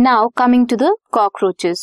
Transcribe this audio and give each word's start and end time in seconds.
Now 0.00 0.28
coming 0.36 0.66
to 0.68 0.76
the 0.76 0.88
cockroaches 1.12 1.80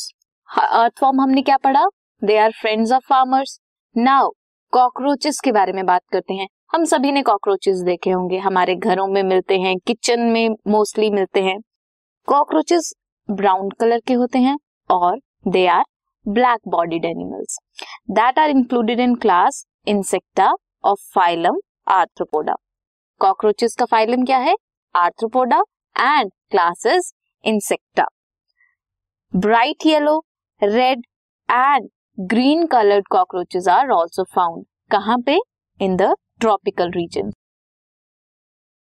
earth 0.50 0.94
form 1.00 1.20
हमने 1.22 1.42
क्या 1.42 1.56
पढ़ा? 1.64 1.84
They 2.22 2.38
are 2.38 2.52
friends 2.52 2.92
of 2.92 3.04
farmers 3.10 3.58
now 3.96 4.30
cockroaches 4.74 5.40
के 5.44 5.52
बारे 5.52 5.74
में 5.74 5.86
बात 5.86 6.02
करते 6.12 6.34
हैं। 6.34 6.48
हम 6.74 6.86
सभी 6.86 7.12
ने 7.12 7.22
कॉकरोचेस 7.22 7.82
देखे 7.86 8.12
होंगे। 8.12 8.38
हमारे 8.38 8.76
घरों 8.76 9.06
में 9.08 9.22
मिलते 9.24 9.58
हैं 9.60 9.76
किचन 9.88 10.22
में 10.32 10.50
मोस्टली 10.68 11.10
मिलते 11.10 11.44
हैं। 11.44 11.58
कॉकरोचेस 12.28 12.92
ब्राउन 13.30 13.70
कलर 13.80 14.00
के 14.08 14.14
होते 14.14 14.40
हैं 14.40 14.58
और 14.90 15.20
they 15.48 15.66
are 15.68 15.84
black 16.26 16.68
bodied 16.68 17.06
animals 17.06 17.60
that 18.12 18.40
are 18.40 18.50
included 18.50 19.00
in 19.00 19.16
class 19.18 19.64
insecta 19.88 20.52
of 20.86 21.06
phylum 21.16 21.60
arthropoda 21.90 22.56
cockroaches 23.22 23.76
का 23.80 23.86
फाइलम 23.86 24.26
क्या 24.26 24.38
है? 24.40 24.56
Arthropoda 24.96 25.62
and 25.96 26.32
classes 26.52 27.14
insecta 27.44 28.06
bright 29.34 29.86
yellow 29.86 30.20
red 30.62 31.02
and 31.50 31.88
green 32.18 32.66
coloured 32.68 33.08
cockroaches 33.12 33.68
are 33.70 33.90
also 33.92 34.24
found 34.36 34.64
कहाँ 34.92 35.18
पे 35.26 35.38
in 35.80 35.96
the 35.96 36.14
tropical 36.42 36.92
region 36.92 37.32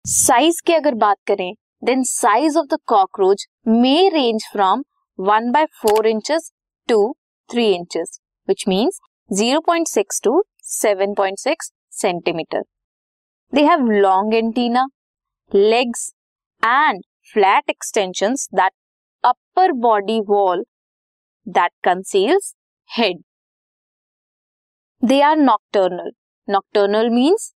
size 0.05 0.61
की 0.65 0.73
अगर 0.73 0.95
बात 0.97 1.17
करें 1.27 1.51
then 1.83 2.03
size 2.05 2.57
of 2.57 2.67
the 2.67 2.77
cockroach 2.87 3.45
may 3.67 3.97
range 4.09 4.47
from 4.51 4.83
one 5.19 5.51
by 5.51 5.65
four 5.81 6.07
inches 6.07 6.51
to 6.89 7.01
three 7.49 7.65
inches 7.73 8.19
which 8.47 8.63
means 8.67 8.99
zero 9.29 9.59
point 9.61 9.87
six 9.87 10.21
to 10.23 10.41
seven 10.69 11.13
point 11.13 11.39
six 11.39 11.71
centimetre 11.93 12.63
they 13.53 13.63
have 13.65 13.85
long 13.91 14.33
antenna 14.35 14.87
legs 15.51 16.11
and 16.63 17.01
flat 17.33 17.69
extensions 17.69 18.47
that 18.53 18.71
upper 19.23 19.71
body 19.81 20.19
wall 20.29 20.65
that 21.47 21.71
conceals 21.83 22.53
head 22.89 23.23
they 25.03 25.21
are 25.21 25.37
nocturnal 25.37 26.11
nocturnal 26.47 27.09
means 27.09 27.53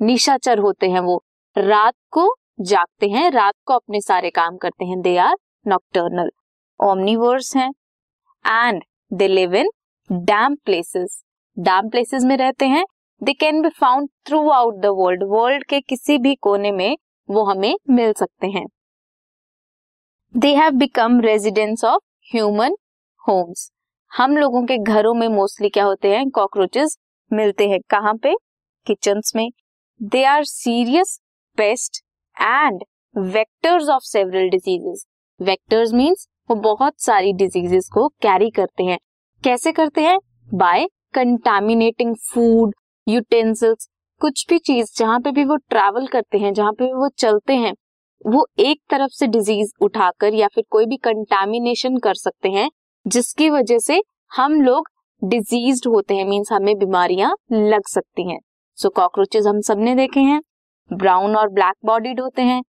निशाचर 0.00 0.58
होते 0.58 0.90
हैं 0.90 1.00
वो। 1.00 1.22
रात 1.56 1.94
को 2.10 2.26
जागते 2.60 3.08
हैं, 3.08 3.30
रात 3.30 3.54
को 3.66 3.74
अपने 3.74 4.00
सारे 4.00 4.30
काम 4.30 4.56
करते 4.56 4.84
हैं। 4.84 5.00
दे 5.00 5.16
आर 5.16 5.36
नॉक्टर्नल 5.66 6.30
ओमनीवर्स 6.80 7.56
हैं। 7.56 7.70
And 8.44 8.82
they 9.12 9.28
live 9.28 9.54
in 9.54 9.68
damp 10.10 10.54
places 10.54 11.22
damp 11.56 11.88
places 11.88 12.24
में 12.24 12.36
रहते 12.36 12.66
हैं। 12.66 12.84
They 13.22 13.32
can 13.32 13.60
be 13.62 13.68
found 13.70 14.08
throughout 14.50 14.74
the 14.74 14.86
world 14.86 15.22
world 15.28 15.64
के 15.64 15.80
किसी 15.80 16.18
भी 16.18 16.34
कोने 16.34 16.72
में 16.72 16.96
वो 17.28 17.44
हमें 17.44 17.74
मिल 17.90 18.12
सकते 18.12 18.46
हैं। 18.46 18.66
They 20.34 20.54
have 20.54 20.70
become 20.70 21.20
residents 21.20 21.84
of 21.84 22.02
human 22.34 22.74
homes 23.28 23.70
हम 24.12 24.36
लोगों 24.36 24.64
के 24.66 24.78
घरों 24.78 25.12
में 25.14 25.26
मोस्टली 25.28 25.68
क्या 25.68 25.84
होते 25.84 26.08
हैं? 26.08 26.30
कॉकरोचेस 26.30 26.96
मिलते 27.32 27.68
हैं। 27.68 27.78
कहाँ 27.90 28.14
पे? 28.14 28.34
किचन 28.86 29.20
में। 29.36 29.50
They 30.02 30.24
are 30.24 30.44
serious 30.44 31.20
pests 31.58 32.02
and 32.36 32.82
vectors 33.16 33.88
of 33.88 34.02
several 34.02 34.48
diseases 34.48 35.04
vectors 35.40 35.92
means 35.92 36.26
वो 36.50 36.56
बहुत 36.56 37.00
सारी 37.00 37.32
डिजीजेस 37.32 37.88
को 37.92 38.08
कैरी 38.08 38.50
करते 38.50 38.84
हैं। 38.84 38.98
कैसे 39.42 39.72
करते 39.72 40.00
हैं? 40.00 40.18
बाय 40.54 40.86
कंटामिनेटिंग 41.14 42.14
फ़ूड 42.32 42.74
यूटेंसिल्स 43.08 43.88
कुछ 44.20 44.46
भी 44.48 44.58
चीज़ 44.58 44.98
जहाँ 44.98 45.20
पे 45.20 45.30
भी 45.30 45.44
वो 45.44 45.56
ट्रैवल 45.56 46.06
करते 46.06 46.38
हैं, 46.38 46.52
जहाँ 46.52 46.72
पे 46.72 46.84
भी 46.84 46.92
वो 46.92 47.08
चलते 47.08 47.52
हैं 47.52 47.74
वो 48.24 48.46
एक 48.58 48.80
तरफ़ 48.90 49.12
से 49.12 49.26
डिज़ीज़ 49.26 49.72
उठाकर 49.80 50.34
या 50.34 50.48
फिर 50.54 50.64
कोई 50.70 50.86
भी 50.86 50.96
कंटेमिनेशन 50.96 51.96
कर 51.96 52.14
सकते 52.14 52.50
हैं 52.50 52.68
जिसकी 53.06 53.48
वजह 53.50 53.78
से 53.78 54.02
हम 54.32 54.60
लोग 54.62 54.88
डिज़ीज़ 55.22 55.88
होते 55.88 56.14
हैं 56.14 56.24
मीन्स 56.24 56.52
हमें 56.52 56.76
बीमारियाँ 56.78 57.34
लग 57.52 57.86
सकती 57.88 58.28
हैं। 58.30 58.38
सो 58.78 58.88
so, 58.88 58.94
कॉकरोचेज 58.94 59.46
हम 59.46 59.60
सबने 59.60 59.94
देखे 59.94 60.20
हैं 60.20 60.40
ब्राउन 60.90 61.36
और 61.36 61.48
ब्लैक 61.48 61.74
बॉडीड 61.84 62.20
होते 62.20 62.42
हैं 62.42 62.62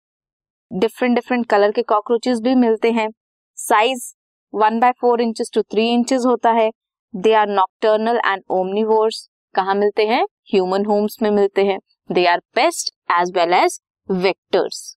डिफरेंट 0.71 1.15
डिफरेंट 1.15 1.47
कलर 1.47 1.73
के 1.73 1.83
कॉकरोचेस 1.83 2.41
भी 2.41 2.55
मिलते 2.55 2.91
हैं। 2.93 3.09
Size 3.59 4.13
one 4.55 4.79
by 4.81 4.93
four 5.01 5.21
inches 5.21 5.51
to 5.55 5.63
three 5.63 5.89
inches 5.89 6.25
होता 6.27 6.51
है। 6.51 6.71
They 7.15 7.33
are 7.35 7.49
nocturnal 7.49 8.21
and 8.27 8.43
omnivores 8.51 9.29
कहा 9.55 9.75
मिलते 9.75 10.07
हैं? 10.07 10.25
ह्यूमन 10.53 10.85
होम्स 10.85 11.19
में 11.23 11.31
मिलते 11.31 11.65
हैं। 11.65 11.79
They 12.11 12.27
are 12.27 12.41
pests 12.55 12.95
as 13.21 13.33
well 13.37 13.53
as 13.55 13.81
vectors 14.09 14.97